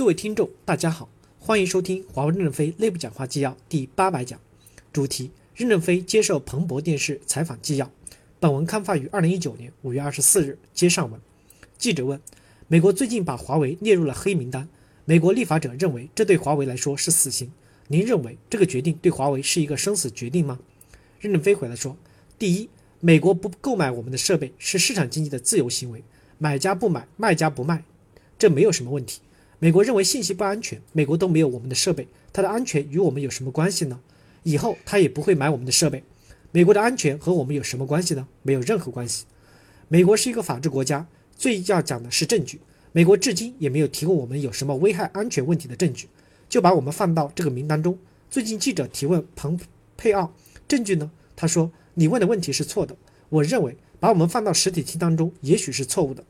[0.00, 4.40] 各位听众，大家好，欢迎收听华为任正非内部讲话纪要第八百讲，
[4.94, 7.90] 主题：任正非接受彭博电视采访纪要。
[8.38, 10.58] 本文刊发于二零一九年五月二十四日。
[10.72, 11.20] 接上文，
[11.76, 12.18] 记者问：
[12.66, 14.66] 美国最近把华为列入了黑名单，
[15.04, 17.52] 美国立法者认为这对华为来说是死刑。
[17.88, 20.58] 您认为这个决定对华为是一个生死决定吗？
[21.20, 21.94] 任正非回来说：
[22.38, 22.70] 第一，
[23.00, 26.02] 美国不购买我们的设备是市场经济的自由行为，
[26.38, 27.84] 买家不买，卖家不卖，
[28.38, 29.20] 这没有什么问题。
[29.62, 34.00] 美国认为信息不安全，美国都没有我们的设备，它的安全与我们有什么关系呢？
[34.42, 36.02] 以后他也不会买我们的设备。
[36.50, 38.26] 美国的安全和我们有什么关系呢？
[38.42, 39.26] 没有任何关系。
[39.88, 42.58] 美国是一个法治国家，最要讲的是证据。
[42.92, 46.08] 美国至今也没有提供我们有什么危害安全问题的证据，
[46.48, 47.98] 就把我们放到这个名单中。
[48.30, 49.60] 最近记者提问彭
[49.98, 50.32] 佩奥，
[50.66, 51.10] 证据呢？
[51.36, 52.96] 他说你问的问题是错的。
[53.28, 56.24] 我认为把我们放到实体清单中也许是错误的。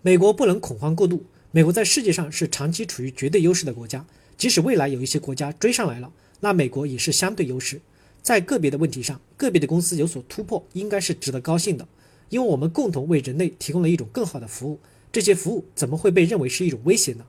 [0.00, 1.26] 美国不能恐慌过度。
[1.52, 4.06] 美国在世界上是长期处于绝对优势的国家，
[4.38, 7.80] 即使未来有一些国家追上来了，那美国也是相对优势。
[8.22, 11.88] 在个别的问题上，个别的公司有所突破，应该是值得高兴的，
[12.28, 14.78] 因为我们共同为人类提供了一种更好的服务。
[15.10, 17.26] 这些服务怎么会被认为是一种威胁呢？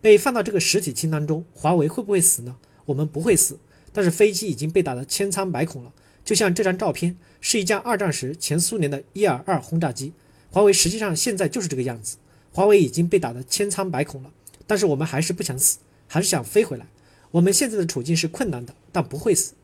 [0.00, 2.56] 被放到这个实体清单中，华为会不会死呢？
[2.86, 3.60] 我们不会死，
[3.92, 5.92] 但是飞机已经被打得千疮百孔了。
[6.24, 10.12] 就像这张照片，是一架二战时前苏联的伊尔二轰炸机，
[10.50, 12.16] 华为实际上现在就是这个样子。
[12.54, 14.30] 华为已经被打得千疮百孔了，
[14.64, 16.86] 但是我们还是不想死，还是想飞回来。
[17.32, 19.54] 我们现在的处境是困难的，但不会死。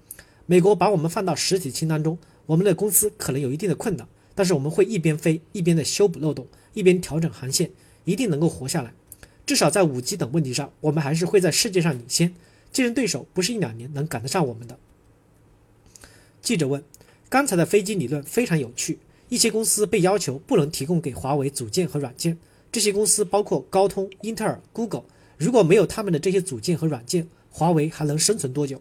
[0.46, 7.70] 美国把我们放到实体清单中，我们的公司可能有一定的困难，但是我们会一边飞一边的修补漏洞，一边调整航线，
[8.04, 8.92] 一定能够活下来。
[9.46, 12.34] 至少在五 G 等问题上，我们还是会在世界上领先，
[12.72, 14.76] 竞争对手不是一两年能赶得上我们的。
[16.42, 16.82] 记者问：
[17.28, 22.36] 刚才的飞机理论非常有趣，一些公司被要求不能提供给华为组件和软件。
[22.72, 25.04] 这些公司包括高通、英特尔、Google。
[25.36, 28.80] 如果没有他们的这些组件和软件，华为还能生存多久？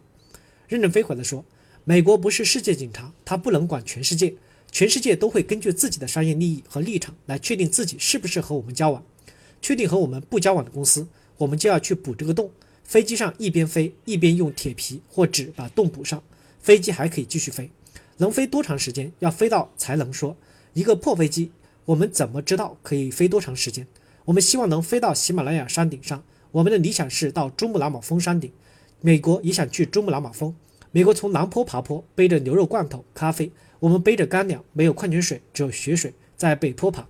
[0.68, 1.44] 任正非回来说
[1.84, 4.34] ：“美国不是世界警察，他不能管全世界。
[4.70, 9.04] 全世界都会根据自己的商业利益和立场来确定自己是不是和我们交往。
[9.60, 11.08] 确定和我们不交往的公司，
[11.38, 12.52] 我们就要去补这个洞。
[12.84, 16.22] 飞机上一边飞一边用铁皮或纸把洞补上，
[16.60, 17.70] 飞机还可以继续飞。
[18.18, 19.10] 能飞多长时间？
[19.18, 20.36] 要飞到才能说
[20.74, 21.50] 一个破飞机。”
[21.90, 23.84] 我们怎么知道可以飞多长时间？
[24.26, 26.22] 我们希望能飞到喜马拉雅山顶上。
[26.52, 28.52] 我们的理想是到珠穆朗玛峰山顶。
[29.00, 30.54] 美国也想去珠穆朗玛峰。
[30.92, 33.50] 美国从南坡爬坡，背着牛肉罐头、咖啡；
[33.80, 37.08] 我们背着干粮，没有矿泉水，只有雪水，在北坡爬。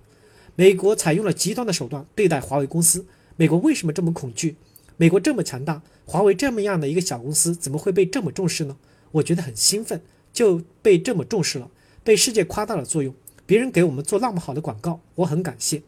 [0.55, 3.05] 美国采用了极端的手段对待华为公司。
[3.35, 4.55] 美国为什么这么恐惧？
[4.97, 8.77] 美国这么强大，华为这么样的一个小公司怎么会被这么重视呢？
[9.11, 10.01] 我觉得很兴奋，
[10.33, 11.69] 就被这么重视了，
[12.03, 13.13] 被世界夸大了作用。
[13.51, 15.81] 别人给我们做那么好的广告，我很感谢。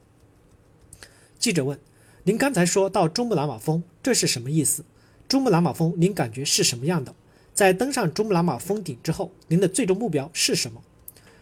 [1.39, 1.79] 记者问
[2.25, 4.83] ：“您刚才说到珠穆朗玛峰，这是什么意思？
[5.29, 7.15] 珠穆朗玛峰您感觉是什么样的？
[7.53, 10.81] 在登上珠穆朗玛峰顶之后，您的最终目标是什么？”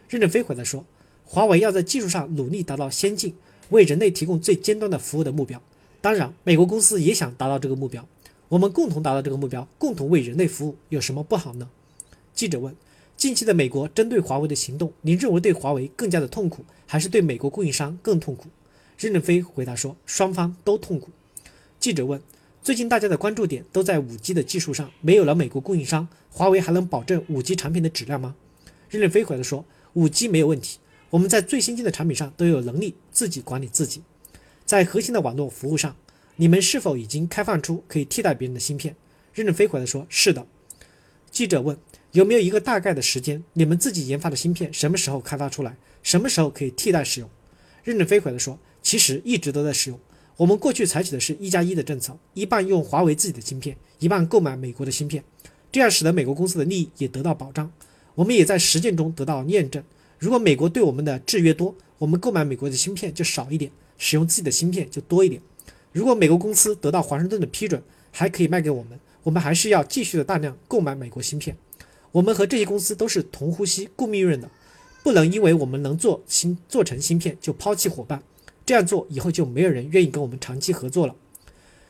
[0.10, 0.86] 任正非回答说
[1.26, 3.34] ：“华为要在技术上努力达到先进，
[3.72, 5.60] 为人类提供最尖端的服务的目标。
[6.02, 8.08] 当然，美国公司也想达到这个目标。
[8.50, 11.68] 我们共同达到这个目标，共同为人类服务，有什么不好呢？”
[12.36, 12.76] 记者问。
[13.22, 18.48] 近期的美国针对华为的行动，您认为对华为更加的痛苦，还是对美国供应商更痛苦？
[18.98, 21.12] 任正非回答说，双方都痛苦。
[21.80, 22.20] 记者问，
[22.64, 28.34] 最近大家的关注点都在五 G 的技术上，没有了美国供应商，华为还能保证五 G 产品的质量吗？
[28.90, 30.80] 任正非回答说，五 G 没有问题，
[31.12, 34.02] 我们在最先进的产品上都有能力自己管理自己。
[34.66, 35.96] 在核心的网络服务上，
[36.38, 38.96] 你们是否已经开放出可以替代别人的芯片？
[39.32, 40.48] 任正非回答说，是的。
[41.30, 41.78] 记者问。
[42.12, 43.42] 有没有一个大概的时间？
[43.54, 45.78] 你们自己研发的芯片什么时候开发出来？
[46.04, 47.30] 什么时候可以替代使用？
[47.86, 49.98] 任正非回答说：“其实一直都在使用。
[50.36, 55.24] 我们过去采取的是一加一的政策，一半用华为自己的芯片，一半购买美国的芯片，
[55.72, 57.72] 这样使得美国公司的利益也得到保障。
[58.16, 59.82] 我们也在实践中得到验证。
[60.20, 65.42] 如果美国对我们的制约多，我们购买美国的芯片就少一点，使用自己的芯片就多一点。
[65.94, 67.82] 如果美国公司得到华盛顿的批准，
[68.12, 71.56] 还可以卖给我们，我们还是要继续的大量购买美国芯片。”
[72.12, 74.50] 我们和这些公司都是同呼吸共命运的，
[75.04, 78.22] 不能因为我们能做芯做成芯片就抛弃伙伴，
[78.66, 81.16] 这样做以后就没有人愿意跟我们长期合作了。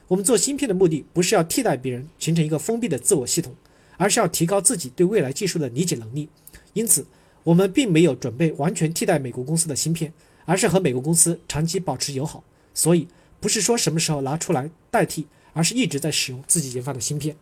[0.07, 3.55] 我们做芯片的目的不是要替代别人，形成一个封闭的自我系统，
[3.97, 6.29] 而是要提高自己对未来技术的理解能力。
[6.73, 7.05] 因此，
[7.43, 10.13] 我们并没有准备完全替代美国公司的芯片，
[10.45, 12.43] 而是和美国公司长期保持友好。
[12.73, 13.07] 所以，
[13.39, 17.35] 不是说什么时候拿出来代替，而是一直在使用自己研发的芯片。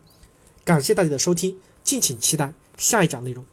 [0.64, 2.52] 感谢大家的收听，敬请期待。
[2.80, 3.44] 下一讲内容。